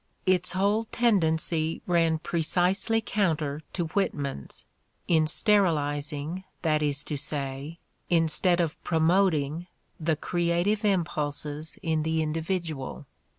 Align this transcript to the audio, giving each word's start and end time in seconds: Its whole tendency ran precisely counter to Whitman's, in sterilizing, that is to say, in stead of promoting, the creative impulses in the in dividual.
Its 0.25 0.53
whole 0.53 0.85
tendency 0.85 1.83
ran 1.85 2.17
precisely 2.17 3.01
counter 3.01 3.61
to 3.71 3.85
Whitman's, 3.89 4.65
in 5.07 5.27
sterilizing, 5.27 6.43
that 6.63 6.81
is 6.81 7.03
to 7.03 7.15
say, 7.15 7.77
in 8.09 8.27
stead 8.27 8.59
of 8.59 8.83
promoting, 8.83 9.67
the 9.99 10.15
creative 10.15 10.83
impulses 10.83 11.77
in 11.83 12.01
the 12.01 12.19
in 12.19 12.33
dividual. 12.33 13.05